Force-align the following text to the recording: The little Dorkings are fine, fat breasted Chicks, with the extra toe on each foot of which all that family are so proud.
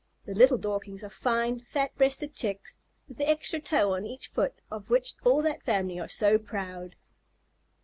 The 0.25 0.33
little 0.33 0.57
Dorkings 0.57 1.03
are 1.03 1.11
fine, 1.11 1.59
fat 1.59 1.95
breasted 1.95 2.33
Chicks, 2.33 2.79
with 3.07 3.19
the 3.19 3.29
extra 3.29 3.59
toe 3.59 3.93
on 3.93 4.03
each 4.03 4.25
foot 4.29 4.55
of 4.71 4.89
which 4.89 5.13
all 5.23 5.43
that 5.43 5.61
family 5.61 5.99
are 5.99 6.07
so 6.07 6.39
proud. 6.39 6.95